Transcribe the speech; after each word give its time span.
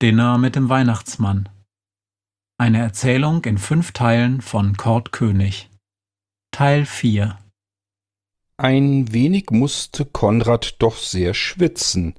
Dinner 0.00 0.38
mit 0.38 0.54
dem 0.54 0.68
Weihnachtsmann. 0.68 1.48
Eine 2.56 2.78
Erzählung 2.78 3.44
in 3.44 3.58
fünf 3.58 3.90
Teilen 3.90 4.40
von 4.40 4.76
Kurt 4.76 5.10
König. 5.10 5.70
Teil 6.52 6.86
4 6.86 7.36
Ein 8.58 9.12
wenig 9.12 9.50
musste 9.50 10.04
Konrad 10.04 10.76
doch 10.78 10.96
sehr 10.96 11.34
schwitzen. 11.34 12.14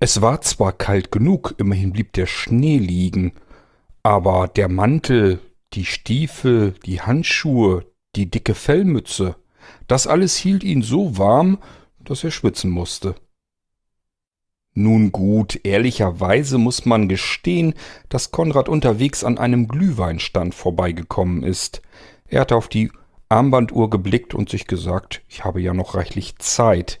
Es 0.00 0.20
war 0.20 0.40
zwar 0.40 0.72
kalt 0.72 1.12
genug, 1.12 1.54
immerhin 1.58 1.92
blieb 1.92 2.12
der 2.14 2.26
Schnee 2.26 2.78
liegen, 2.78 3.34
aber 4.02 4.48
der 4.48 4.68
Mantel, 4.68 5.38
die 5.74 5.84
Stiefel, 5.84 6.74
die 6.84 7.00
Handschuhe, 7.00 7.86
die 8.16 8.28
dicke 8.28 8.56
Fellmütze, 8.56 9.36
das 9.86 10.08
alles 10.08 10.36
hielt 10.36 10.64
ihn 10.64 10.82
so 10.82 11.16
warm, 11.16 11.58
dass 12.00 12.24
er 12.24 12.32
schwitzen 12.32 12.72
musste. 12.72 13.14
Nun 14.74 15.10
gut, 15.10 15.60
ehrlicherweise 15.64 16.56
muss 16.56 16.86
man 16.86 17.08
gestehen, 17.08 17.74
dass 18.08 18.30
Konrad 18.30 18.68
unterwegs 18.68 19.24
an 19.24 19.36
einem 19.36 19.66
Glühweinstand 19.66 20.54
vorbeigekommen 20.54 21.42
ist. 21.42 21.82
Er 22.28 22.42
hatte 22.42 22.54
auf 22.54 22.68
die 22.68 22.92
Armbanduhr 23.28 23.90
geblickt 23.90 24.34
und 24.34 24.48
sich 24.48 24.66
gesagt, 24.66 25.22
ich 25.28 25.44
habe 25.44 25.60
ja 25.60 25.74
noch 25.74 25.94
reichlich 25.94 26.38
Zeit. 26.38 27.00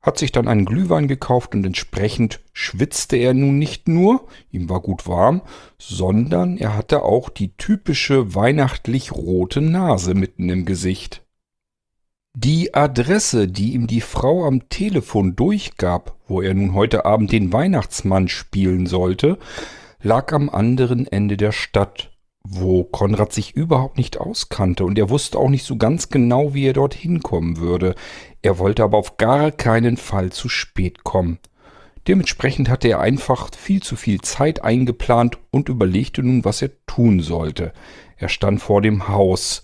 Hat 0.00 0.18
sich 0.18 0.32
dann 0.32 0.48
einen 0.48 0.66
Glühwein 0.66 1.08
gekauft 1.08 1.54
und 1.54 1.64
entsprechend 1.64 2.40
schwitzte 2.52 3.16
er 3.16 3.32
nun 3.32 3.58
nicht 3.58 3.88
nur, 3.88 4.26
ihm 4.50 4.68
war 4.68 4.80
gut 4.80 5.06
warm, 5.06 5.42
sondern 5.78 6.58
er 6.58 6.76
hatte 6.76 7.02
auch 7.02 7.30
die 7.30 7.56
typische 7.56 8.34
weihnachtlich 8.34 9.12
rote 9.12 9.62
Nase 9.62 10.14
mitten 10.14 10.48
im 10.50 10.66
Gesicht. 10.66 11.23
Die 12.36 12.74
Adresse, 12.74 13.46
die 13.46 13.74
ihm 13.74 13.86
die 13.86 14.00
Frau 14.00 14.44
am 14.44 14.68
Telefon 14.68 15.36
durchgab, 15.36 16.16
wo 16.26 16.42
er 16.42 16.52
nun 16.52 16.74
heute 16.74 17.04
Abend 17.04 17.30
den 17.30 17.52
Weihnachtsmann 17.52 18.26
spielen 18.26 18.86
sollte, 18.86 19.38
lag 20.02 20.32
am 20.32 20.50
anderen 20.50 21.06
Ende 21.06 21.36
der 21.36 21.52
Stadt, 21.52 22.10
wo 22.42 22.82
Konrad 22.82 23.32
sich 23.32 23.54
überhaupt 23.54 23.98
nicht 23.98 24.18
auskannte 24.18 24.84
und 24.84 24.98
er 24.98 25.10
wusste 25.10 25.38
auch 25.38 25.48
nicht 25.48 25.64
so 25.64 25.76
ganz 25.76 26.08
genau, 26.08 26.54
wie 26.54 26.66
er 26.66 26.72
dorthin 26.72 27.22
kommen 27.22 27.58
würde. 27.58 27.94
Er 28.42 28.58
wollte 28.58 28.82
aber 28.82 28.98
auf 28.98 29.16
gar 29.16 29.52
keinen 29.52 29.96
Fall 29.96 30.32
zu 30.32 30.48
spät 30.48 31.04
kommen. 31.04 31.38
Dementsprechend 32.08 32.68
hatte 32.68 32.88
er 32.88 32.98
einfach 32.98 33.48
viel 33.56 33.80
zu 33.80 33.94
viel 33.94 34.20
Zeit 34.22 34.64
eingeplant 34.64 35.38
und 35.52 35.68
überlegte 35.68 36.24
nun, 36.24 36.44
was 36.44 36.62
er 36.62 36.72
tun 36.86 37.20
sollte. 37.20 37.72
Er 38.16 38.28
stand 38.28 38.60
vor 38.60 38.82
dem 38.82 39.06
Haus. 39.06 39.62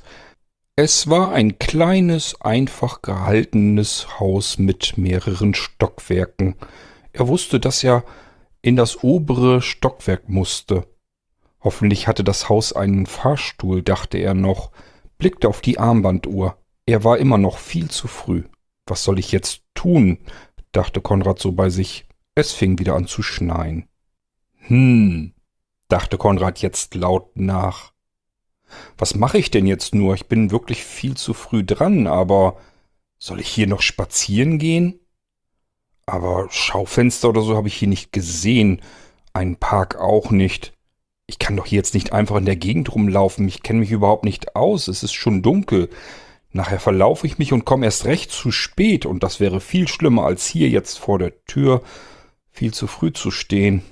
Es 0.82 1.10
war 1.10 1.32
ein 1.32 1.58
kleines, 1.58 2.40
einfach 2.40 3.02
gehaltenes 3.02 4.18
Haus 4.18 4.56
mit 4.56 4.96
mehreren 4.96 5.52
Stockwerken. 5.52 6.54
Er 7.12 7.28
wusste, 7.28 7.60
dass 7.60 7.84
er 7.84 8.02
in 8.62 8.76
das 8.76 9.04
obere 9.04 9.60
Stockwerk 9.60 10.30
musste. 10.30 10.86
Hoffentlich 11.62 12.08
hatte 12.08 12.24
das 12.24 12.48
Haus 12.48 12.72
einen 12.72 13.04
Fahrstuhl, 13.04 13.82
dachte 13.82 14.16
er 14.16 14.32
noch, 14.32 14.70
blickte 15.18 15.48
auf 15.48 15.60
die 15.60 15.78
Armbanduhr. 15.78 16.56
Er 16.86 17.04
war 17.04 17.18
immer 17.18 17.36
noch 17.36 17.58
viel 17.58 17.90
zu 17.90 18.08
früh. 18.08 18.44
Was 18.86 19.04
soll 19.04 19.18
ich 19.18 19.32
jetzt 19.32 19.60
tun? 19.74 20.16
dachte 20.72 21.02
Konrad 21.02 21.40
so 21.40 21.52
bei 21.52 21.68
sich. 21.68 22.06
Es 22.34 22.52
fing 22.52 22.78
wieder 22.78 22.94
an 22.94 23.06
zu 23.06 23.22
schneien. 23.22 23.86
Hm, 24.60 25.34
dachte 25.88 26.16
Konrad 26.16 26.62
jetzt 26.62 26.94
laut 26.94 27.36
nach. 27.36 27.92
Was 28.98 29.14
mache 29.14 29.38
ich 29.38 29.50
denn 29.50 29.66
jetzt 29.66 29.94
nur? 29.94 30.14
Ich 30.14 30.26
bin 30.26 30.50
wirklich 30.50 30.84
viel 30.84 31.16
zu 31.16 31.34
früh 31.34 31.64
dran, 31.64 32.06
aber 32.06 32.56
soll 33.18 33.40
ich 33.40 33.48
hier 33.48 33.66
noch 33.66 33.82
spazieren 33.82 34.58
gehen? 34.58 35.00
Aber 36.06 36.48
Schaufenster 36.50 37.28
oder 37.28 37.42
so 37.42 37.56
habe 37.56 37.68
ich 37.68 37.74
hier 37.74 37.88
nicht 37.88 38.12
gesehen. 38.12 38.82
Einen 39.32 39.56
Park 39.56 39.96
auch 39.96 40.30
nicht. 40.30 40.72
Ich 41.26 41.38
kann 41.38 41.56
doch 41.56 41.66
hier 41.66 41.76
jetzt 41.76 41.94
nicht 41.94 42.12
einfach 42.12 42.36
in 42.36 42.46
der 42.46 42.56
Gegend 42.56 42.92
rumlaufen. 42.92 43.46
Ich 43.46 43.62
kenne 43.62 43.80
mich 43.80 43.92
überhaupt 43.92 44.24
nicht 44.24 44.56
aus. 44.56 44.88
Es 44.88 45.04
ist 45.04 45.12
schon 45.12 45.42
dunkel. 45.42 45.88
Nachher 46.52 46.80
verlaufe 46.80 47.26
ich 47.26 47.38
mich 47.38 47.52
und 47.52 47.64
komme 47.64 47.86
erst 47.86 48.06
recht 48.06 48.32
zu 48.32 48.50
spät. 48.50 49.06
Und 49.06 49.22
das 49.22 49.38
wäre 49.38 49.60
viel 49.60 49.86
schlimmer, 49.86 50.24
als 50.24 50.46
hier 50.46 50.68
jetzt 50.68 50.98
vor 50.98 51.18
der 51.20 51.44
Tür 51.44 51.82
viel 52.50 52.74
zu 52.74 52.88
früh 52.88 53.12
zu 53.12 53.30
stehen. 53.30 53.82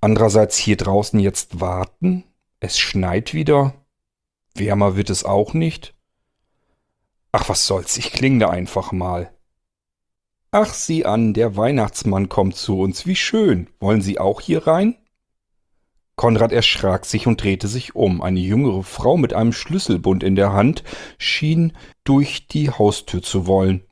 Andererseits 0.00 0.56
hier 0.56 0.76
draußen 0.76 1.20
jetzt 1.20 1.60
warten. 1.60 2.24
Es 2.64 2.78
schneit 2.78 3.34
wieder. 3.34 3.74
Wärmer 4.54 4.94
wird 4.94 5.10
es 5.10 5.24
auch 5.24 5.52
nicht. 5.52 5.96
Ach, 7.32 7.48
was 7.48 7.66
soll's, 7.66 7.96
ich 7.96 8.12
klinge 8.12 8.48
einfach 8.48 8.92
mal. 8.92 9.36
Ach, 10.52 10.72
sieh 10.72 11.04
an, 11.04 11.34
der 11.34 11.56
Weihnachtsmann 11.56 12.28
kommt 12.28 12.54
zu 12.54 12.78
uns. 12.78 13.04
Wie 13.04 13.16
schön. 13.16 13.68
Wollen 13.80 14.00
Sie 14.00 14.20
auch 14.20 14.40
hier 14.40 14.64
rein? 14.64 14.96
Konrad 16.14 16.52
erschrak 16.52 17.04
sich 17.04 17.26
und 17.26 17.42
drehte 17.42 17.66
sich 17.66 17.96
um. 17.96 18.22
Eine 18.22 18.38
jüngere 18.38 18.84
Frau 18.84 19.16
mit 19.16 19.34
einem 19.34 19.52
Schlüsselbund 19.52 20.22
in 20.22 20.36
der 20.36 20.52
Hand 20.52 20.84
schien 21.18 21.72
durch 22.04 22.46
die 22.46 22.70
Haustür 22.70 23.22
zu 23.22 23.48
wollen. 23.48 23.82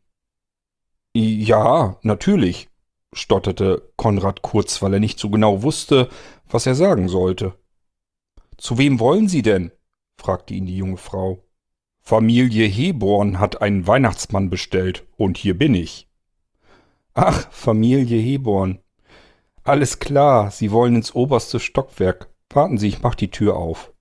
Ja, 1.12 1.98
natürlich, 2.02 2.68
stotterte 3.12 3.90
Konrad 3.96 4.42
kurz, 4.42 4.80
weil 4.80 4.94
er 4.94 5.00
nicht 5.00 5.18
so 5.18 5.28
genau 5.28 5.64
wusste, 5.64 6.08
was 6.48 6.66
er 6.66 6.76
sagen 6.76 7.08
sollte. 7.08 7.59
Zu 8.60 8.76
wem 8.76 9.00
wollen 9.00 9.26
Sie 9.26 9.40
denn? 9.40 9.72
fragte 10.18 10.52
ihn 10.52 10.66
die 10.66 10.76
junge 10.76 10.98
Frau. 10.98 11.42
Familie 12.02 12.66
Heborn 12.66 13.38
hat 13.38 13.62
einen 13.62 13.86
Weihnachtsmann 13.86 14.50
bestellt, 14.50 15.06
und 15.16 15.38
hier 15.38 15.56
bin 15.56 15.74
ich. 15.74 16.10
Ach, 17.14 17.50
Familie 17.50 18.20
Heborn. 18.20 18.78
Alles 19.64 19.98
klar, 19.98 20.50
Sie 20.50 20.72
wollen 20.72 20.96
ins 20.96 21.14
oberste 21.14 21.58
Stockwerk. 21.58 22.28
Warten 22.50 22.76
Sie, 22.76 22.88
ich 22.88 23.00
mach 23.00 23.14
die 23.14 23.30
Tür 23.30 23.56
auf. 23.56 23.94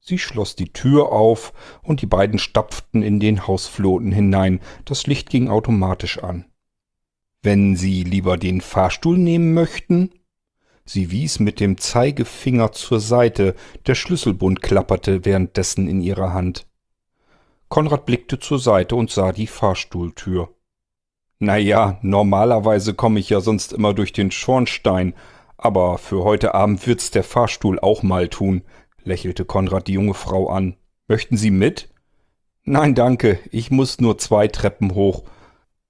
Sie 0.00 0.18
schloss 0.18 0.56
die 0.56 0.72
Tür 0.72 1.12
auf, 1.12 1.52
und 1.82 2.00
die 2.00 2.06
beiden 2.06 2.38
stapften 2.38 3.02
in 3.02 3.20
den 3.20 3.46
Hausfloten 3.46 4.10
hinein. 4.10 4.60
Das 4.86 5.06
Licht 5.06 5.28
ging 5.28 5.50
automatisch 5.50 6.22
an. 6.22 6.46
Wenn 7.42 7.76
Sie 7.76 8.04
lieber 8.04 8.38
den 8.38 8.62
Fahrstuhl 8.62 9.18
nehmen 9.18 9.52
möchten, 9.52 10.12
Sie 10.88 11.10
wies 11.10 11.40
mit 11.40 11.58
dem 11.58 11.78
Zeigefinger 11.78 12.70
zur 12.70 13.00
Seite, 13.00 13.56
der 13.86 13.96
Schlüsselbund 13.96 14.62
klapperte 14.62 15.24
währenddessen 15.24 15.88
in 15.88 16.00
ihrer 16.00 16.32
Hand. 16.32 16.64
Konrad 17.68 18.06
blickte 18.06 18.38
zur 18.38 18.60
Seite 18.60 18.94
und 18.94 19.10
sah 19.10 19.32
die 19.32 19.48
Fahrstuhltür. 19.48 20.48
Na 21.40 21.56
ja, 21.56 21.98
normalerweise 22.02 22.94
komme 22.94 23.18
ich 23.18 23.28
ja 23.30 23.40
sonst 23.40 23.72
immer 23.72 23.94
durch 23.94 24.12
den 24.12 24.30
Schornstein, 24.30 25.14
aber 25.58 25.98
für 25.98 26.22
heute 26.22 26.54
Abend 26.54 26.86
wird's 26.86 27.10
der 27.10 27.24
Fahrstuhl 27.24 27.80
auch 27.80 28.04
mal 28.04 28.28
tun, 28.28 28.62
lächelte 29.02 29.44
Konrad 29.44 29.88
die 29.88 29.94
junge 29.94 30.14
Frau 30.14 30.48
an. 30.48 30.76
Möchten 31.08 31.36
Sie 31.36 31.50
mit? 31.50 31.88
Nein, 32.62 32.94
danke, 32.94 33.40
ich 33.50 33.72
muss 33.72 34.00
nur 34.00 34.18
zwei 34.18 34.46
Treppen 34.46 34.94
hoch 34.94 35.24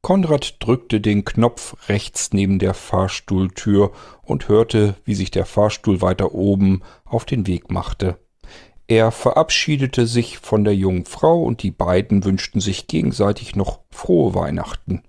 Konrad 0.07 0.59
drückte 0.61 1.01
den 1.01 1.25
Knopf 1.25 1.75
rechts 1.89 2.33
neben 2.33 2.61
der 2.61 2.75
Fahrstuhltür 2.75 3.91
und 4.23 4.47
hörte, 4.47 4.95
wie 5.05 5.17
sich 5.17 5.33
der 5.33 5.45
Fahrstuhl 5.45 6.01
weiter 6.01 6.33
oben 6.33 6.83
auf 7.05 7.25
den 7.25 7.49
Weg 7.49 7.73
machte. 7.73 8.17
Er 8.87 9.11
verabschiedete 9.11 10.07
sich 10.07 10.39
von 10.39 10.63
der 10.63 10.77
jungen 10.77 11.07
Frau 11.07 11.43
und 11.43 11.65
die 11.65 11.73
beiden 11.73 12.25
wünschten 12.25 12.61
sich 12.61 12.87
gegenseitig 12.87 13.57
noch 13.57 13.81
frohe 13.91 14.33
Weihnachten. 14.37 15.03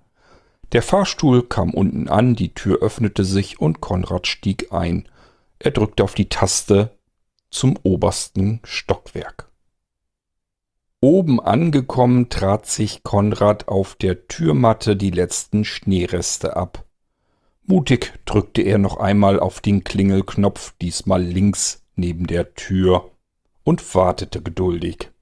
Der 0.72 0.82
Fahrstuhl 0.82 1.44
kam 1.44 1.74
unten 1.74 2.08
an, 2.08 2.34
die 2.34 2.52
Tür 2.52 2.82
öffnete 2.82 3.24
sich 3.24 3.60
und 3.60 3.80
Konrad 3.80 4.26
stieg 4.26 4.72
ein. 4.72 5.08
Er 5.60 5.70
drückte 5.70 6.02
auf 6.02 6.16
die 6.16 6.28
Taste 6.28 6.90
zum 7.50 7.78
obersten 7.84 8.58
Stockwerk. 8.64 9.47
Oben 11.00 11.38
angekommen 11.38 12.28
trat 12.28 12.66
sich 12.66 13.04
Konrad 13.04 13.68
auf 13.68 13.94
der 13.94 14.26
Türmatte 14.26 14.96
die 14.96 15.10
letzten 15.10 15.64
Schneereste 15.64 16.56
ab. 16.56 16.84
Mutig 17.64 18.14
drückte 18.24 18.62
er 18.62 18.78
noch 18.78 18.96
einmal 18.96 19.38
auf 19.38 19.60
den 19.60 19.84
Klingelknopf, 19.84 20.74
diesmal 20.82 21.22
links 21.22 21.84
neben 21.94 22.26
der 22.26 22.54
Tür, 22.54 23.12
und 23.62 23.94
wartete 23.94 24.42
geduldig. 24.42 25.12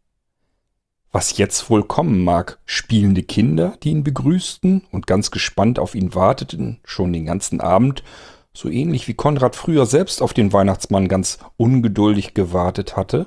Was 1.12 1.36
jetzt 1.36 1.68
wohl 1.68 1.82
kommen 1.82 2.24
mag, 2.24 2.58
spielende 2.64 3.22
Kinder, 3.22 3.76
die 3.82 3.90
ihn 3.90 4.02
begrüßten 4.02 4.86
und 4.92 5.06
ganz 5.06 5.30
gespannt 5.30 5.78
auf 5.78 5.94
ihn 5.94 6.14
warteten, 6.14 6.80
schon 6.84 7.12
den 7.12 7.26
ganzen 7.26 7.60
Abend, 7.60 8.02
so 8.54 8.70
ähnlich 8.70 9.08
wie 9.08 9.14
Konrad 9.14 9.56
früher 9.56 9.84
selbst 9.84 10.22
auf 10.22 10.32
den 10.32 10.54
Weihnachtsmann 10.54 11.06
ganz 11.06 11.38
ungeduldig 11.58 12.32
gewartet 12.32 12.96
hatte? 12.96 13.26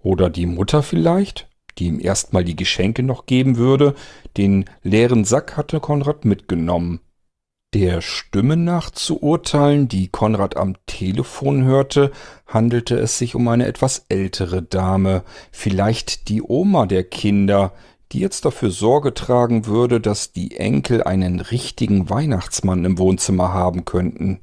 Oder 0.00 0.28
die 0.28 0.46
Mutter 0.46 0.82
vielleicht? 0.82 1.47
Die 1.78 1.86
ihm 1.86 2.00
erstmal 2.00 2.44
die 2.44 2.56
Geschenke 2.56 3.02
noch 3.02 3.26
geben 3.26 3.56
würde. 3.56 3.94
Den 4.36 4.64
leeren 4.82 5.24
Sack 5.24 5.56
hatte 5.56 5.80
Konrad 5.80 6.24
mitgenommen. 6.24 7.00
Der 7.74 8.00
Stimme 8.00 8.56
nach 8.56 8.90
zu 8.90 9.22
urteilen, 9.22 9.88
die 9.88 10.08
Konrad 10.08 10.56
am 10.56 10.76
Telefon 10.86 11.64
hörte, 11.64 12.12
handelte 12.46 12.98
es 12.98 13.18
sich 13.18 13.34
um 13.34 13.46
eine 13.46 13.66
etwas 13.66 14.06
ältere 14.08 14.62
Dame, 14.62 15.22
vielleicht 15.52 16.30
die 16.30 16.42
Oma 16.42 16.86
der 16.86 17.04
Kinder, 17.04 17.72
die 18.12 18.20
jetzt 18.20 18.46
dafür 18.46 18.70
Sorge 18.70 19.12
tragen 19.12 19.66
würde, 19.66 20.00
dass 20.00 20.32
die 20.32 20.56
Enkel 20.56 21.02
einen 21.02 21.40
richtigen 21.40 22.08
Weihnachtsmann 22.08 22.86
im 22.86 22.96
Wohnzimmer 22.96 23.52
haben 23.52 23.84
könnten. 23.84 24.40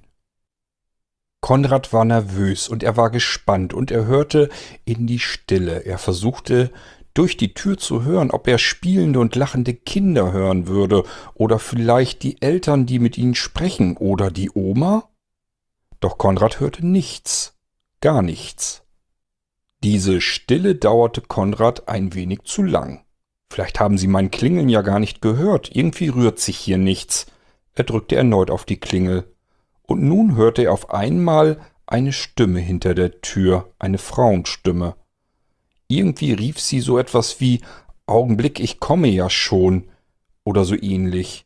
Konrad 1.42 1.94
war 1.94 2.06
nervös 2.06 2.68
und 2.68 2.84
er 2.84 2.96
war 2.96 3.10
gespannt 3.10 3.74
und 3.74 3.90
er 3.90 4.06
hörte 4.06 4.50
in 4.84 5.08
die 5.08 5.20
Stille. 5.20 5.86
Er 5.86 5.98
versuchte 5.98 6.72
durch 7.16 7.38
die 7.38 7.56
Tür 7.56 7.78
zu 7.78 8.04
hören, 8.04 8.30
ob 8.30 8.48
er 8.48 8.60
spielende 8.60 9.20
und 9.20 9.36
lachende 9.36 9.74
Kinder 9.74 10.32
hören 10.32 10.68
würde 10.68 11.04
oder 11.34 11.58
vielleicht 11.58 12.22
die 12.22 12.40
Eltern, 12.42 12.86
die 12.86 13.00
mit 13.00 13.18
ihnen 13.18 13.34
sprechen 13.34 13.98
oder 13.98 14.30
die 14.30 14.52
Oma. 14.54 15.10
Doch 16.00 16.20
Konrad 16.20 16.60
hörte 16.60 16.86
nichts, 16.86 17.58
gar 18.02 18.22
nichts. 18.22 18.84
Diese 19.84 20.22
Stille 20.22 20.76
dauerte 20.76 21.22
Konrad 21.22 21.88
ein 21.88 22.14
wenig 22.14 22.44
zu 22.44 22.64
lang. 22.64 23.06
Vielleicht 23.50 23.80
haben 23.80 23.98
Sie 23.98 24.08
mein 24.08 24.32
Klingeln 24.32 24.68
ja 24.68 24.82
gar 24.82 25.00
nicht 25.00 25.22
gehört. 25.22 25.76
Irgendwie 25.76 26.10
rührt 26.10 26.40
sich 26.40 26.58
hier 26.58 26.78
nichts. 26.78 27.28
Er 27.74 27.84
drückte 27.84 28.16
erneut 28.16 28.52
auf 28.52 28.66
die 28.66 28.80
Klingel. 28.80 29.34
Und 29.84 30.02
nun 30.02 30.36
hörte 30.36 30.64
er 30.64 30.74
auf 30.74 30.90
einmal 30.90 31.60
eine 31.86 32.12
Stimme 32.12 32.60
hinter 32.60 32.96
der 32.96 33.22
Tür, 33.22 33.72
eine 33.80 34.00
Frauenstimme. 34.00 34.96
Irgendwie 35.88 36.34
rief 36.34 36.60
sie 36.60 36.80
so 36.80 36.98
etwas 36.98 37.40
wie 37.40 37.62
Augenblick, 38.08 38.60
ich 38.60 38.80
komme 38.80 39.08
ja 39.08 39.30
schon 39.30 39.90
oder 40.44 40.66
so 40.66 40.76
ähnlich. 40.76 41.46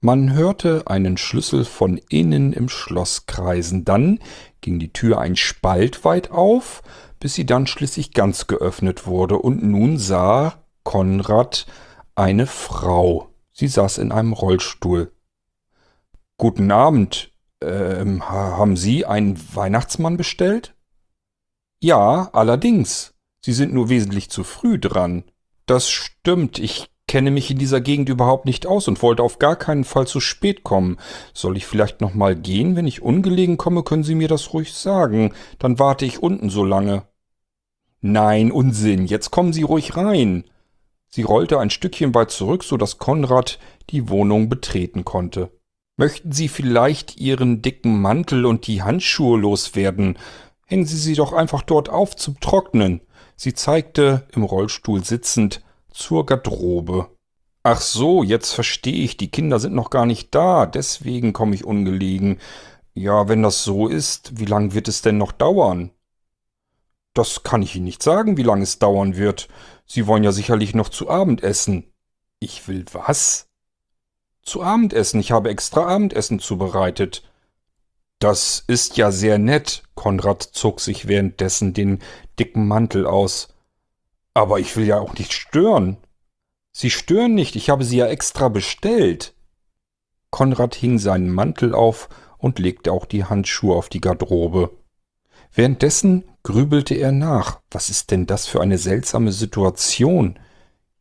Man 0.00 0.34
hörte 0.34 0.86
einen 0.86 1.16
Schlüssel 1.16 1.64
von 1.64 1.98
innen 2.10 2.52
im 2.52 2.68
Schloss 2.68 3.26
kreisen, 3.26 3.84
dann 3.84 4.20
ging 4.60 4.78
die 4.78 4.92
Tür 4.92 5.18
ein 5.18 5.36
Spalt 5.36 6.04
weit 6.04 6.30
auf, 6.30 6.82
bis 7.20 7.34
sie 7.34 7.46
dann 7.46 7.66
schließlich 7.66 8.12
ganz 8.12 8.46
geöffnet 8.46 9.06
wurde, 9.06 9.38
und 9.38 9.62
nun 9.62 9.98
sah 9.98 10.62
Konrad 10.82 11.66
eine 12.14 12.46
Frau. 12.46 13.30
Sie 13.52 13.68
saß 13.68 13.98
in 13.98 14.12
einem 14.12 14.32
Rollstuhl. 14.32 15.12
Guten 16.36 16.70
Abend. 16.70 17.32
Ähm, 17.62 18.28
haben 18.28 18.76
Sie 18.76 19.06
einen 19.06 19.38
Weihnachtsmann 19.54 20.16
bestellt? 20.16 20.74
Ja, 21.80 22.28
allerdings. 22.32 23.13
Sie 23.44 23.52
sind 23.52 23.74
nur 23.74 23.90
wesentlich 23.90 24.30
zu 24.30 24.42
früh 24.42 24.78
dran. 24.78 25.22
Das 25.66 25.90
stimmt. 25.90 26.58
Ich 26.58 26.86
kenne 27.06 27.30
mich 27.30 27.50
in 27.50 27.58
dieser 27.58 27.82
Gegend 27.82 28.08
überhaupt 28.08 28.46
nicht 28.46 28.66
aus 28.66 28.88
und 28.88 29.02
wollte 29.02 29.22
auf 29.22 29.38
gar 29.38 29.56
keinen 29.56 29.84
Fall 29.84 30.06
zu 30.06 30.18
spät 30.18 30.62
kommen. 30.64 30.96
Soll 31.34 31.58
ich 31.58 31.66
vielleicht 31.66 32.00
noch 32.00 32.14
mal 32.14 32.36
gehen? 32.36 32.74
Wenn 32.74 32.86
ich 32.86 33.02
ungelegen 33.02 33.58
komme, 33.58 33.82
können 33.82 34.02
Sie 34.02 34.14
mir 34.14 34.28
das 34.28 34.54
ruhig 34.54 34.72
sagen. 34.72 35.34
Dann 35.58 35.78
warte 35.78 36.06
ich 36.06 36.22
unten 36.22 36.48
so 36.48 36.64
lange. 36.64 37.02
Nein, 38.00 38.50
Unsinn. 38.50 39.04
Jetzt 39.04 39.30
kommen 39.30 39.52
Sie 39.52 39.62
ruhig 39.62 39.94
rein. 39.94 40.44
Sie 41.10 41.20
rollte 41.20 41.58
ein 41.58 41.68
Stückchen 41.68 42.14
weit 42.14 42.30
zurück, 42.30 42.64
so 42.64 42.78
dass 42.78 42.96
Konrad 42.96 43.58
die 43.90 44.08
Wohnung 44.08 44.48
betreten 44.48 45.04
konnte. 45.04 45.50
Möchten 45.98 46.32
Sie 46.32 46.48
vielleicht 46.48 47.18
Ihren 47.18 47.60
dicken 47.60 48.00
Mantel 48.00 48.46
und 48.46 48.66
die 48.66 48.82
Handschuhe 48.82 49.38
loswerden? 49.38 50.16
Hängen 50.64 50.86
Sie 50.86 50.96
sie 50.96 51.14
doch 51.14 51.34
einfach 51.34 51.60
dort 51.60 51.90
auf 51.90 52.16
zum 52.16 52.40
Trocknen. 52.40 53.02
Sie 53.36 53.54
zeigte, 53.54 54.26
im 54.32 54.44
Rollstuhl 54.44 55.04
sitzend, 55.04 55.62
zur 55.90 56.26
Garderobe. 56.26 57.08
Ach 57.62 57.80
so, 57.80 58.22
jetzt 58.22 58.52
verstehe 58.52 59.04
ich, 59.04 59.16
die 59.16 59.30
Kinder 59.30 59.58
sind 59.58 59.74
noch 59.74 59.90
gar 59.90 60.06
nicht 60.06 60.34
da, 60.34 60.66
deswegen 60.66 61.32
komme 61.32 61.54
ich 61.54 61.64
ungelegen. 61.64 62.38
Ja, 62.92 63.28
wenn 63.28 63.42
das 63.42 63.64
so 63.64 63.88
ist, 63.88 64.38
wie 64.38 64.44
lang 64.44 64.74
wird 64.74 64.86
es 64.86 65.02
denn 65.02 65.18
noch 65.18 65.32
dauern? 65.32 65.90
Das 67.14 67.42
kann 67.44 67.62
ich 67.62 67.76
Ihnen 67.76 67.84
nicht 67.84 68.02
sagen, 68.02 68.36
wie 68.36 68.42
lange 68.42 68.64
es 68.64 68.78
dauern 68.78 69.16
wird. 69.16 69.48
Sie 69.86 70.06
wollen 70.06 70.24
ja 70.24 70.32
sicherlich 70.32 70.74
noch 70.74 70.88
zu 70.88 71.08
Abend 71.08 71.42
essen. 71.42 71.92
Ich 72.40 72.66
will 72.68 72.84
was? 72.92 73.48
Zu 74.42 74.62
Abendessen. 74.62 75.20
Ich 75.20 75.32
habe 75.32 75.48
extra 75.48 75.86
Abendessen 75.86 76.40
zubereitet. 76.40 77.22
Das 78.24 78.64
ist 78.68 78.96
ja 78.96 79.12
sehr 79.12 79.36
nett. 79.36 79.82
Konrad 79.94 80.42
zog 80.42 80.80
sich 80.80 81.08
währenddessen 81.08 81.74
den 81.74 81.98
dicken 82.38 82.66
Mantel 82.66 83.06
aus. 83.06 83.48
Aber 84.32 84.60
ich 84.60 84.74
will 84.78 84.86
ja 84.86 84.98
auch 84.98 85.12
nicht 85.12 85.34
stören. 85.34 85.98
Sie 86.72 86.88
stören 86.88 87.34
nicht, 87.34 87.54
ich 87.54 87.68
habe 87.68 87.84
sie 87.84 87.98
ja 87.98 88.06
extra 88.06 88.48
bestellt. 88.48 89.34
Konrad 90.30 90.74
hing 90.74 90.98
seinen 90.98 91.30
Mantel 91.30 91.74
auf 91.74 92.08
und 92.38 92.58
legte 92.58 92.92
auch 92.92 93.04
die 93.04 93.26
Handschuhe 93.26 93.76
auf 93.76 93.90
die 93.90 94.00
Garderobe. 94.00 94.70
Währenddessen 95.52 96.24
grübelte 96.44 96.94
er 96.94 97.12
nach. 97.12 97.60
Was 97.70 97.90
ist 97.90 98.10
denn 98.10 98.24
das 98.24 98.46
für 98.46 98.62
eine 98.62 98.78
seltsame 98.78 99.32
Situation? 99.32 100.38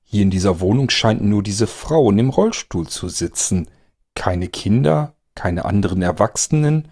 Hier 0.04 0.24
in 0.24 0.30
dieser 0.30 0.60
Wohnung 0.60 0.90
scheint 0.90 1.22
nur 1.22 1.42
diese 1.42 1.68
Frau 1.68 2.10
in 2.10 2.18
dem 2.18 2.32
Rollstuhl 2.32 2.90
zu 2.90 3.08
sitzen. 3.08 3.70
Keine 4.14 4.50
Kinder, 4.50 5.16
keine 5.36 5.64
anderen 5.64 6.02
Erwachsenen. 6.02 6.90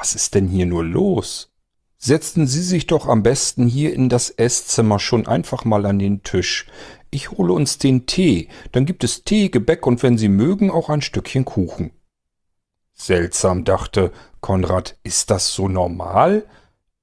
Was 0.00 0.14
ist 0.14 0.34
denn 0.34 0.48
hier 0.48 0.64
nur 0.64 0.82
los? 0.82 1.52
Setzen 1.98 2.46
Sie 2.46 2.62
sich 2.62 2.86
doch 2.86 3.06
am 3.06 3.22
besten 3.22 3.66
hier 3.66 3.92
in 3.92 4.08
das 4.08 4.30
Esszimmer 4.30 4.98
schon 4.98 5.26
einfach 5.26 5.66
mal 5.66 5.84
an 5.84 5.98
den 5.98 6.22
Tisch. 6.22 6.66
Ich 7.10 7.32
hole 7.32 7.52
uns 7.52 7.76
den 7.76 8.06
Tee, 8.06 8.48
dann 8.72 8.86
gibt 8.86 9.04
es 9.04 9.24
Tee, 9.24 9.50
Gebäck 9.50 9.86
und 9.86 10.02
wenn 10.02 10.16
Sie 10.16 10.30
mögen 10.30 10.70
auch 10.70 10.88
ein 10.88 11.02
Stückchen 11.02 11.44
Kuchen. 11.44 11.90
Seltsam, 12.94 13.64
dachte 13.64 14.10
Konrad, 14.40 14.96
ist 15.02 15.30
das 15.30 15.52
so 15.52 15.68
normal? 15.68 16.46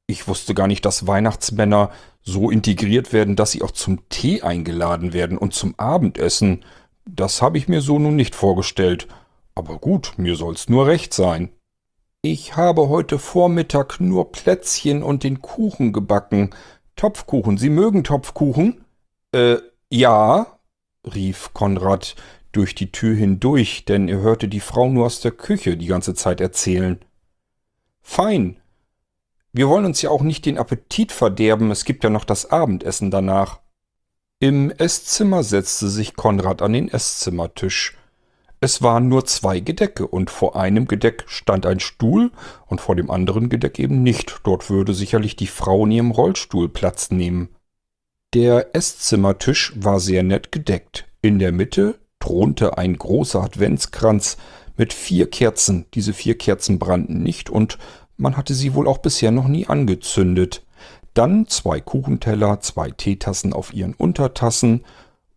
Ich 0.08 0.28
wusste 0.28 0.56
gar 0.56 0.66
nicht, 0.66 0.84
dass 0.84 1.06
Weihnachtsmänner 1.06 1.92
so 2.24 2.50
integriert 2.50 3.14
werden, 3.14 3.36
dass 3.36 3.52
sie 3.52 3.62
auch 3.62 3.72
zum 3.72 4.10
Tee 4.10 4.42
eingeladen 4.42 5.14
werden 5.14 5.38
und 5.38 5.54
zum 5.54 5.76
Abendessen. 5.78 6.66
Das 7.06 7.44
habe 7.44 7.60
ich 7.60 7.68
mir 7.68 7.82
so 7.82 8.00
nun 8.00 8.16
nicht 8.16 8.34
vorgestellt. 8.34 9.08
Aber 9.54 9.78
gut, 9.78 10.14
mir 10.18 10.36
soll's 10.36 10.68
nur 10.68 10.88
recht 10.88 11.14
sein. 11.14 11.52
Ich 12.22 12.58
habe 12.58 12.90
heute 12.90 13.20
Vormittag 13.20 14.00
nur 14.00 14.32
Plätzchen 14.32 15.04
und 15.04 15.24
den 15.24 15.42
Kuchen 15.42 15.94
gebacken. 15.94 16.50
Topfkuchen. 16.96 17.58
Sie 17.58 17.70
mögen 17.70 18.04
Topfkuchen? 18.04 18.84
Äh, 19.32 19.58
ja, 19.90 20.60
rief 21.06 21.54
Konrad 21.54 22.16
durch 22.52 22.74
die 22.74 22.92
Tür 22.92 23.16
hindurch, 23.16 23.86
denn 23.86 24.08
er 24.08 24.20
hörte 24.20 24.48
die 24.48 24.60
Frau 24.60 24.90
nur 24.90 25.06
aus 25.06 25.22
der 25.22 25.32
Küche 25.32 25.78
die 25.78 25.86
ganze 25.86 26.16
Zeit 26.16 26.42
erzählen. 26.42 27.00
Fein, 28.02 28.58
wir 29.54 29.70
wollen 29.70 29.86
uns 29.86 30.02
ja 30.02 30.10
auch 30.10 30.24
nicht 30.24 30.46
den 30.46 30.58
Appetit 30.58 31.12
verderben, 31.12 31.72
es 31.72 31.86
gibt 31.86 32.04
ja 32.04 32.10
noch 32.10 32.26
das 32.26 32.50
Abendessen 32.50 33.12
danach. 33.12 33.60
Im 34.40 34.72
Esszimmer 34.72 35.44
setzte 35.44 35.90
sich 35.90 36.16
Konrad 36.16 36.62
an 36.62 36.74
den 36.74 36.90
Esszimmertisch. 36.90 37.98
Es 38.60 38.82
waren 38.82 39.08
nur 39.08 39.26
zwei 39.26 39.60
Gedecke 39.60 40.08
und 40.08 40.32
vor 40.32 40.56
einem 40.56 40.88
Gedeck 40.88 41.26
stand 41.28 41.66
ein 41.66 41.80
Stuhl 41.80 42.32
und 42.66 42.82
vor 42.82 42.96
dem 42.96 43.12
anderen 43.12 43.50
Gedeck 43.50 43.78
eben 43.78 44.02
nicht. 44.02 44.40
Dort 44.44 44.70
würde 44.70 44.94
sicherlich 44.94 45.36
die 45.36 45.48
Frau 45.48 45.86
in 45.86 45.92
ihrem 45.92 46.12
Rollstuhl 46.12 46.68
Platz 46.68 47.12
nehmen. 47.12 47.50
Der 48.34 48.76
Esszimmertisch 48.76 49.74
war 49.76 50.00
sehr 50.00 50.24
nett 50.24 50.52
gedeckt. 50.52 51.06
In 51.22 51.38
der 51.38 51.52
Mitte 51.52 52.00
thronte 52.20 52.78
ein 52.78 52.98
großer 52.98 53.44
Adventskranz 53.44 54.38
mit 54.76 54.92
vier 54.92 55.30
Kerzen. 55.30 55.86
Diese 55.94 56.14
vier 56.14 56.38
Kerzen 56.38 56.80
brannten 56.80 57.22
nicht 57.22 57.50
und 57.50 57.78
man 58.18 58.38
hatte 58.38 58.56
sie 58.56 58.74
wohl 58.74 58.88
auch 58.88 58.98
bisher 58.98 59.32
noch 59.32 59.48
nie 59.48 59.68
angezündet. 59.68 60.66
Dann 61.14 61.48
zwei 61.48 61.80
Kuchenteller, 61.80 62.60
zwei 62.62 62.90
Teetassen 62.90 63.54
auf 63.54 63.74
ihren 63.74 63.94
Untertassen 63.94 64.84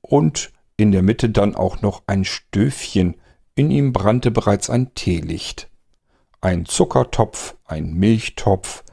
und 0.01 0.51
in 0.81 0.93
der 0.93 1.03
Mitte 1.03 1.29
dann 1.31 1.55
auch 1.55 1.83
noch 1.83 2.03
ein 2.07 2.25
Stöfchen. 2.25 3.17
In 3.55 3.71
ihm 3.71 3.93
brannte 3.93 4.31
bereits 4.31 4.71
ein 4.71 4.95
Teelicht. 4.95 5.69
Ein 6.41 6.65
Zuckertopf, 6.65 7.57
ein 7.67 7.93
Milchtopf, 7.93 8.85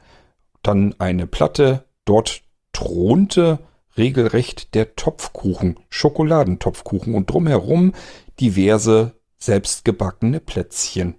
dann 0.62 0.94
eine 0.98 1.26
Platte. 1.26 1.86
Dort 2.04 2.42
thronte 2.72 3.60
regelrecht 3.96 4.74
der 4.74 4.94
Topfkuchen, 4.96 5.80
Schokoladentopfkuchen 5.88 7.14
und 7.14 7.30
drumherum 7.30 7.94
diverse 8.38 9.14
selbstgebackene 9.38 10.40
Plätzchen. 10.40 11.16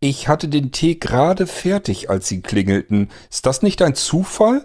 Ich 0.00 0.28
hatte 0.28 0.48
den 0.48 0.70
Tee 0.70 0.96
gerade 0.96 1.46
fertig, 1.46 2.10
als 2.10 2.28
Sie 2.28 2.40
klingelten. 2.40 3.10
Ist 3.30 3.46
das 3.46 3.62
nicht 3.62 3.82
ein 3.82 3.94
Zufall? 3.94 4.64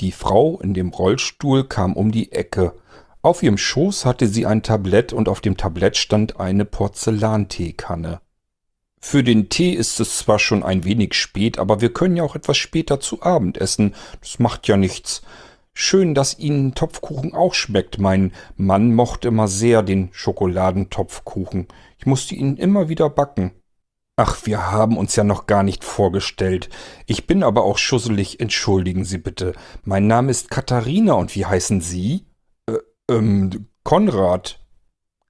Die 0.00 0.12
Frau 0.12 0.58
in 0.60 0.72
dem 0.72 0.90
Rollstuhl 0.90 1.64
kam 1.64 1.94
um 1.94 2.10
die 2.10 2.32
Ecke. 2.32 2.74
Auf 3.22 3.42
ihrem 3.42 3.58
Schoß 3.58 4.06
hatte 4.06 4.26
sie 4.26 4.46
ein 4.46 4.62
Tablett 4.62 5.12
und 5.12 5.28
auf 5.28 5.42
dem 5.42 5.58
Tablett 5.58 5.98
stand 5.98 6.40
eine 6.40 6.64
Porzellanteekanne. 6.64 8.20
Für 8.98 9.22
den 9.22 9.50
Tee 9.50 9.72
ist 9.72 10.00
es 10.00 10.18
zwar 10.18 10.38
schon 10.38 10.62
ein 10.62 10.84
wenig 10.84 11.14
spät, 11.14 11.58
aber 11.58 11.80
wir 11.82 11.92
können 11.92 12.16
ja 12.16 12.22
auch 12.22 12.34
etwas 12.34 12.56
später 12.56 12.98
zu 13.00 13.22
Abend 13.22 13.58
essen. 13.58 13.94
Das 14.20 14.38
macht 14.38 14.68
ja 14.68 14.76
nichts. 14.76 15.22
Schön, 15.74 16.14
dass 16.14 16.38
Ihnen 16.38 16.74
Topfkuchen 16.74 17.34
auch 17.34 17.54
schmeckt. 17.54 17.98
Mein 17.98 18.32
Mann 18.56 18.94
mochte 18.94 19.28
immer 19.28 19.48
sehr 19.48 19.82
den 19.82 20.08
Schokoladentopfkuchen. 20.12 21.68
Ich 21.98 22.06
musste 22.06 22.34
ihn 22.34 22.56
immer 22.56 22.88
wieder 22.88 23.08
backen. 23.08 23.52
Ach, 24.16 24.44
wir 24.44 24.70
haben 24.70 24.98
uns 24.98 25.16
ja 25.16 25.24
noch 25.24 25.46
gar 25.46 25.62
nicht 25.62 25.84
vorgestellt. 25.84 26.68
Ich 27.06 27.26
bin 27.26 27.42
aber 27.42 27.64
auch 27.64 27.78
schusselig, 27.78 28.40
entschuldigen 28.40 29.04
Sie 29.04 29.18
bitte. 29.18 29.54
Mein 29.84 30.06
Name 30.06 30.30
ist 30.30 30.50
Katharina 30.50 31.14
und 31.14 31.34
wie 31.34 31.46
heißen 31.46 31.80
Sie? 31.80 32.26
Äh, 33.10 33.14
ähm, 33.14 33.66
Konrad. 33.82 34.60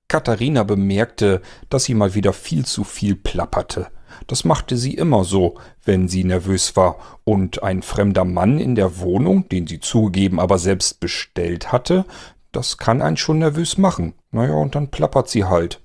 Katharina 0.09 0.65
bemerkte, 0.65 1.41
dass 1.69 1.85
sie 1.85 1.95
mal 1.95 2.15
wieder 2.15 2.33
viel 2.33 2.67
zu 2.67 2.85
viel 2.85 3.15
plapperte. 3.15 3.89
Das 4.27 4.45
machte 4.45 4.77
sie 4.77 4.95
immer 4.95 5.23
so, 5.25 5.55
wenn 5.85 6.09
sie 6.09 6.25
nervös 6.25 6.75
war, 6.77 6.97
und 7.25 7.63
ein 7.63 7.83
fremder 7.83 8.25
Mann 8.25 8.59
in 8.59 8.75
der 8.75 8.99
Wohnung, 8.99 9.49
den 9.49 9.69
sie 9.69 9.79
zugegeben 9.79 10.41
aber 10.41 10.59
selbst 10.59 10.99
bestellt 10.99 11.71
hatte, 11.71 12.05
das 12.51 12.77
kann 12.77 13.03
einen 13.03 13.17
schon 13.17 13.39
nervös 13.39 13.79
machen. 13.79 14.15
Naja, 14.33 14.55
und 14.55 14.75
dann 14.75 14.91
plappert 14.91 15.29
sie 15.29 15.45
halt. 15.45 15.81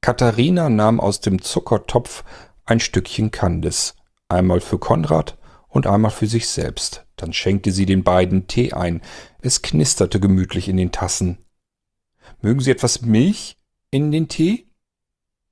Katharina 0.00 0.70
nahm 0.70 0.98
aus 0.98 1.20
dem 1.20 1.42
Zuckertopf 1.42 2.24
ein 2.64 2.80
Stückchen 2.80 3.30
Kandis, 3.30 3.96
einmal 4.28 4.60
für 4.60 4.78
Konrad 4.78 5.37
und 5.68 5.86
einmal 5.86 6.10
für 6.10 6.26
sich 6.26 6.48
selbst. 6.48 7.06
Dann 7.16 7.32
schenkte 7.32 7.72
sie 7.72 7.86
den 7.86 8.04
beiden 8.04 8.46
Tee 8.46 8.72
ein. 8.72 9.02
Es 9.40 9.62
knisterte 9.62 10.20
gemütlich 10.20 10.68
in 10.68 10.76
den 10.76 10.92
Tassen. 10.92 11.38
Mögen 12.40 12.60
Sie 12.60 12.70
etwas 12.70 13.02
Milch 13.02 13.56
in 13.90 14.12
den 14.12 14.28
Tee? 14.28 14.68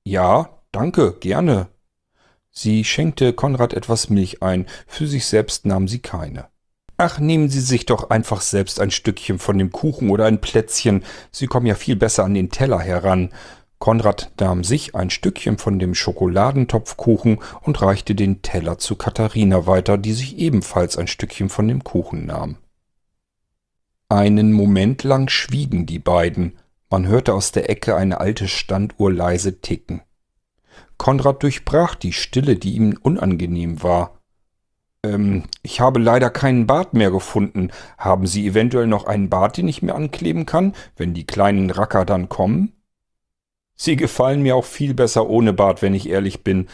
Ja, 0.05 0.63
danke, 0.73 1.15
gerne. 1.21 1.69
Sie 2.51 2.85
schenkte 2.85 3.33
Konrad 3.33 3.75
etwas 3.75 4.09
Milch 4.09 4.43
ein, 4.43 4.67
für 4.87 5.07
sich 5.07 5.27
selbst 5.27 5.67
nahm 5.67 5.89
sie 5.89 5.99
keine. 5.99 6.49
Ach, 6.97 7.19
nehmen 7.19 7.51
Sie 7.51 7.61
sich 7.61 7.85
doch 7.85 8.09
einfach 8.09 8.41
selbst 8.41 8.81
ein 8.81 8.91
Stückchen 8.91 9.39
von 9.39 9.59
dem 9.59 9.71
Kuchen 9.71 10.09
oder 10.09 10.25
ein 10.25 10.41
Plätzchen, 10.41 11.05
Sie 11.31 11.47
kommen 11.47 11.67
ja 11.67 11.75
viel 11.75 11.97
besser 11.97 12.25
an 12.25 12.33
den 12.33 12.51
Teller 12.51 12.81
heran. 12.81 13.31
Konrad 13.79 14.33
nahm 14.41 14.65
sich 14.65 14.95
ein 14.95 15.11
Stückchen 15.11 15.59
von 15.59 15.79
dem 15.79 15.95
Schokoladentopfkuchen 15.95 17.39
und 17.63 17.83
reichte 17.83 18.15
den 18.15 18.43
Teller 18.43 18.79
zu 18.79 18.97
Katharina 18.97 19.67
weiter, 19.67 19.99
die 19.99 20.13
sich 20.13 20.39
ebenfalls 20.39 20.97
ein 20.97 21.07
Stückchen 21.07 21.49
von 21.49 21.69
dem 21.69 21.85
Kuchen 21.85 22.27
nahm. 22.27 22.57
Einen 24.09 24.53
Moment 24.53 25.03
lang 25.03 25.29
schwiegen 25.29 25.85
die 25.85 25.99
beiden, 25.99 26.59
man 26.89 27.07
hörte 27.07 27.35
aus 27.35 27.53
der 27.53 27.69
Ecke 27.69 27.97
eine 27.97 28.21
alte 28.21 28.47
Standuhr 28.47 29.13
leise 29.13 29.61
ticken. 29.61 30.03
Konrad 30.99 31.43
durchbrach 31.43 31.97
die 31.97 32.13
Stille, 32.13 32.57
die 32.57 32.75
ihm 32.75 32.97
unangenehm 33.03 33.83
war. 33.83 34.21
Ähm, 35.03 35.45
ich 35.63 35.81
habe 35.81 35.99
leider 35.99 36.31
keinen 36.31 36.67
Bart 36.67 36.95
mehr 36.95 37.11
gefunden. 37.11 37.71
Haben 37.99 38.27
Sie 38.27 38.47
eventuell 38.47 38.87
noch 38.87 39.05
einen 39.05 39.29
Bart, 39.29 39.57
den 39.57 39.69
ich 39.69 39.83
mir 39.83 39.95
ankleben 39.95 40.47
kann, 40.47 40.75
wenn 40.97 41.13
die 41.13 41.27
kleinen 41.27 41.71
Racker 41.71 42.05
dann 42.05 42.29
kommen? 42.29 42.76
Sie 43.77 43.97
gefallen 43.97 44.43
mir 44.43 44.57
auch 44.57 44.65
viel 44.65 44.95
besser 44.95 45.29
ohne 45.29 45.53
Bart, 45.53 45.83
wenn 45.83 45.95
ich 45.95 46.09
ehrlich 46.09 46.43
bin, 46.43 46.69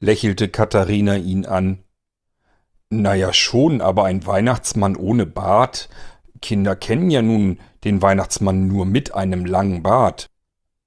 lächelte 0.00 0.48
Katharina 0.48 1.16
ihn 1.16 1.46
an. 1.46 1.84
Naja, 2.90 3.32
schon, 3.34 3.80
aber 3.82 4.04
ein 4.04 4.26
Weihnachtsmann 4.26 4.96
ohne 4.96 5.26
Bart. 5.26 5.88
Kinder 6.40 6.74
kennen 6.74 7.10
ja 7.10 7.20
nun 7.20 7.58
den 7.84 8.00
Weihnachtsmann 8.00 8.66
nur 8.66 8.86
mit 8.86 9.14
einem 9.14 9.44
langen 9.44 9.82
Bart. 9.82 10.30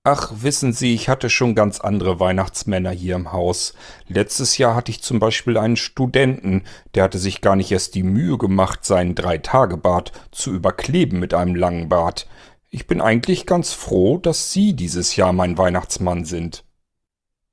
Ach, 0.04 0.32
wissen 0.34 0.74
Sie, 0.74 0.96
ich 0.96 1.10
hatte 1.10 1.30
schon 1.30 1.54
ganz 1.54 1.80
andere 1.80 2.20
Weihnachtsmänner 2.20 2.90
hier 2.90 3.16
im 3.16 3.32
Haus. 3.32 3.76
Letztes 4.08 4.58
Jahr 4.58 4.74
hatte 4.74 4.90
ich 4.90 5.04
zum 5.04 5.20
Beispiel 5.20 5.60
einen 5.60 5.76
Studenten, 5.76 6.64
der 6.96 7.04
hatte 7.04 7.20
sich 7.20 7.42
gar 7.42 7.56
nicht 7.56 7.72
erst 7.72 7.94
die 7.94 8.02
Mühe 8.02 8.40
gemacht, 8.40 8.84
seinen 8.84 9.14
Dreitagebart 9.14 10.12
zu 10.32 10.54
überkleben 10.54 11.20
mit 11.20 11.36
einem 11.36 11.54
langen 11.54 11.88
Bart. 11.88 12.28
Ich 12.74 12.88
bin 12.88 13.02
eigentlich 13.02 13.46
ganz 13.46 13.74
froh, 13.74 14.18
dass 14.18 14.54
Sie 14.54 14.74
dieses 14.74 15.18
Jahr 15.18 15.34
mein 15.34 15.58
Weihnachtsmann 15.58 16.24
sind. 16.24 16.64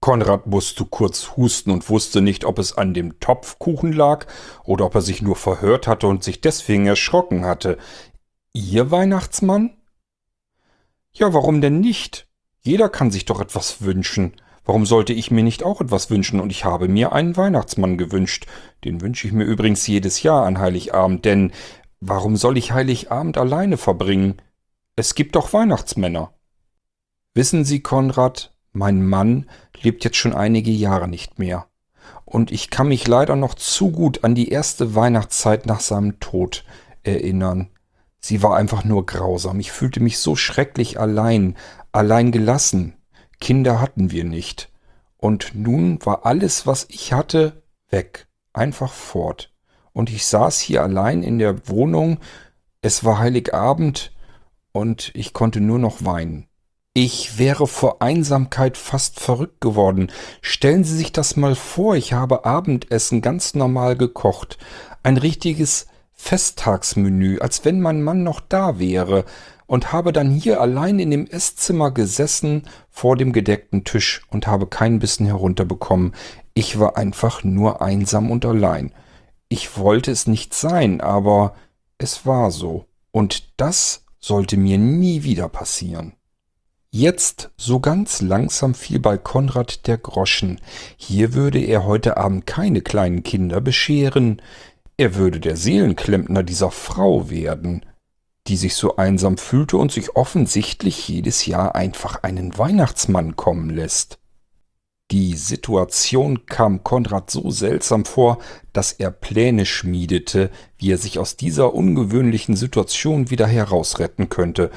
Konrad 0.00 0.46
musste 0.46 0.84
kurz 0.84 1.36
husten 1.36 1.72
und 1.72 1.90
wusste 1.90 2.20
nicht, 2.20 2.44
ob 2.44 2.60
es 2.60 2.78
an 2.78 2.94
dem 2.94 3.18
Topfkuchen 3.18 3.92
lag 3.92 4.26
oder 4.62 4.86
ob 4.86 4.94
er 4.94 5.00
sich 5.00 5.20
nur 5.20 5.34
verhört 5.34 5.88
hatte 5.88 6.06
und 6.06 6.22
sich 6.22 6.40
deswegen 6.40 6.86
erschrocken 6.86 7.44
hatte. 7.44 7.78
Ihr 8.52 8.92
Weihnachtsmann? 8.92 9.76
Ja, 11.12 11.34
warum 11.34 11.60
denn 11.60 11.80
nicht? 11.80 12.28
Jeder 12.60 12.88
kann 12.88 13.10
sich 13.10 13.24
doch 13.24 13.40
etwas 13.40 13.82
wünschen. 13.82 14.34
Warum 14.64 14.86
sollte 14.86 15.12
ich 15.14 15.32
mir 15.32 15.42
nicht 15.42 15.64
auch 15.64 15.80
etwas 15.80 16.10
wünschen? 16.10 16.38
Und 16.38 16.52
ich 16.52 16.64
habe 16.64 16.86
mir 16.86 17.10
einen 17.10 17.36
Weihnachtsmann 17.36 17.98
gewünscht. 17.98 18.46
Den 18.84 19.00
wünsche 19.00 19.26
ich 19.26 19.32
mir 19.32 19.44
übrigens 19.44 19.84
jedes 19.84 20.22
Jahr 20.22 20.46
an 20.46 20.60
Heiligabend, 20.60 21.24
denn 21.24 21.50
warum 21.98 22.36
soll 22.36 22.56
ich 22.56 22.70
Heiligabend 22.70 23.36
alleine 23.36 23.78
verbringen? 23.78 24.40
Es 24.98 25.14
gibt 25.14 25.36
doch 25.36 25.52
Weihnachtsmänner. 25.52 26.32
Wissen 27.32 27.64
Sie, 27.64 27.78
Konrad, 27.78 28.52
mein 28.72 29.06
Mann 29.06 29.48
lebt 29.80 30.02
jetzt 30.02 30.16
schon 30.16 30.34
einige 30.34 30.72
Jahre 30.72 31.06
nicht 31.06 31.38
mehr. 31.38 31.68
Und 32.24 32.50
ich 32.50 32.68
kann 32.68 32.88
mich 32.88 33.06
leider 33.06 33.36
noch 33.36 33.54
zu 33.54 33.92
gut 33.92 34.24
an 34.24 34.34
die 34.34 34.48
erste 34.48 34.96
Weihnachtszeit 34.96 35.66
nach 35.66 35.78
seinem 35.78 36.18
Tod 36.18 36.64
erinnern. 37.04 37.70
Sie 38.18 38.42
war 38.42 38.56
einfach 38.56 38.82
nur 38.82 39.06
grausam. 39.06 39.60
Ich 39.60 39.70
fühlte 39.70 40.00
mich 40.00 40.18
so 40.18 40.34
schrecklich 40.34 40.98
allein, 40.98 41.56
allein 41.92 42.32
gelassen. 42.32 42.96
Kinder 43.40 43.80
hatten 43.80 44.10
wir 44.10 44.24
nicht. 44.24 44.72
Und 45.16 45.52
nun 45.54 46.04
war 46.04 46.26
alles, 46.26 46.66
was 46.66 46.86
ich 46.88 47.12
hatte, 47.12 47.62
weg. 47.88 48.26
Einfach 48.52 48.92
fort. 48.92 49.54
Und 49.92 50.10
ich 50.10 50.26
saß 50.26 50.58
hier 50.58 50.82
allein 50.82 51.22
in 51.22 51.38
der 51.38 51.68
Wohnung. 51.68 52.18
Es 52.82 53.04
war 53.04 53.20
Heiligabend 53.20 54.10
und 54.78 55.10
ich 55.14 55.32
konnte 55.32 55.60
nur 55.60 55.78
noch 55.78 56.04
weinen. 56.04 56.46
Ich 56.94 57.38
wäre 57.38 57.66
vor 57.66 58.02
Einsamkeit 58.02 58.76
fast 58.76 59.20
verrückt 59.20 59.60
geworden. 59.60 60.10
Stellen 60.40 60.82
Sie 60.84 60.96
sich 60.96 61.12
das 61.12 61.36
mal 61.36 61.54
vor, 61.54 61.94
ich 61.94 62.12
habe 62.12 62.44
Abendessen 62.44 63.20
ganz 63.20 63.54
normal 63.54 63.96
gekocht. 63.96 64.58
Ein 65.02 65.16
richtiges 65.16 65.86
Festtagsmenü, 66.14 67.38
als 67.38 67.64
wenn 67.64 67.80
mein 67.80 68.02
Mann 68.02 68.24
noch 68.24 68.40
da 68.40 68.78
wäre, 68.78 69.24
und 69.66 69.92
habe 69.92 70.12
dann 70.12 70.30
hier 70.30 70.60
allein 70.60 70.98
in 70.98 71.10
dem 71.10 71.26
Esszimmer 71.26 71.90
gesessen 71.90 72.62
vor 72.90 73.16
dem 73.16 73.32
gedeckten 73.32 73.84
Tisch 73.84 74.22
und 74.30 74.46
habe 74.46 74.66
keinen 74.66 74.98
Bissen 74.98 75.26
herunterbekommen. 75.26 76.14
Ich 76.54 76.80
war 76.80 76.96
einfach 76.96 77.44
nur 77.44 77.82
einsam 77.82 78.30
und 78.30 78.44
allein. 78.46 78.92
Ich 79.48 79.76
wollte 79.76 80.10
es 80.10 80.26
nicht 80.26 80.54
sein, 80.54 81.00
aber 81.00 81.54
es 81.98 82.26
war 82.26 82.50
so. 82.50 82.86
Und 83.12 83.60
das 83.60 84.04
sollte 84.20 84.56
mir 84.56 84.78
nie 84.78 85.22
wieder 85.22 85.48
passieren. 85.48 86.14
Jetzt 86.90 87.50
so 87.58 87.80
ganz 87.80 88.22
langsam 88.22 88.74
fiel 88.74 88.98
bei 88.98 89.18
Konrad 89.18 89.86
der 89.86 89.98
Groschen. 89.98 90.58
Hier 90.96 91.34
würde 91.34 91.58
er 91.58 91.84
heute 91.84 92.16
Abend 92.16 92.46
keine 92.46 92.80
kleinen 92.80 93.22
Kinder 93.22 93.60
bescheren. 93.60 94.40
Er 94.96 95.14
würde 95.14 95.38
der 95.38 95.56
Seelenklempner 95.56 96.42
dieser 96.42 96.70
Frau 96.70 97.28
werden, 97.28 97.84
die 98.46 98.56
sich 98.56 98.74
so 98.74 98.96
einsam 98.96 99.36
fühlte 99.36 99.76
und 99.76 99.92
sich 99.92 100.16
offensichtlich 100.16 101.06
jedes 101.08 101.44
Jahr 101.44 101.74
einfach 101.74 102.22
einen 102.22 102.56
Weihnachtsmann 102.56 103.36
kommen 103.36 103.68
lässt. 103.68 104.18
Die 105.10 105.36
Situation 105.36 106.44
kam 106.44 106.84
Konrad 106.84 107.30
so 107.30 107.50
seltsam 107.50 108.04
vor, 108.04 108.38
dass 108.74 108.92
er 108.92 109.10
Pläne 109.10 109.64
schmiedete, 109.64 110.50
wie 110.76 110.92
er 110.92 110.98
sich 110.98 111.18
aus 111.18 111.36
dieser 111.36 111.72
ungewöhnlichen 111.72 112.56
Situation 112.56 113.30
wieder 113.30 113.46
herausretten 113.46 114.28
könnte. 114.28 114.70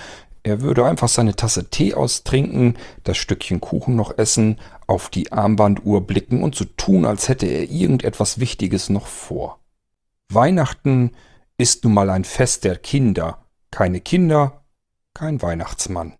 Er 0.43 0.61
würde 0.61 0.85
einfach 0.85 1.09
seine 1.09 1.35
Tasse 1.35 1.69
Tee 1.69 1.93
austrinken, 1.93 2.77
das 3.03 3.17
Stückchen 3.17 3.59
Kuchen 3.59 3.97
noch 3.97 4.17
essen, 4.17 4.57
auf 4.87 5.09
die 5.09 5.33
Armbanduhr 5.33 6.07
blicken 6.07 6.43
und 6.43 6.55
so 6.55 6.65
tun, 6.65 7.05
als 7.05 7.27
hätte 7.27 7.45
er 7.45 7.69
irgendetwas 7.69 8.39
Wichtiges 8.39 8.89
noch 8.89 9.07
vor. 9.07 9.59
Weihnachten 10.29 11.11
ist 11.57 11.83
nun 11.83 11.93
mal 11.93 12.09
ein 12.09 12.23
Fest 12.23 12.63
der 12.63 12.77
Kinder. 12.77 13.45
Keine 13.69 13.99
Kinder, 13.99 14.63
kein 15.13 15.41
Weihnachtsmann. 15.41 16.09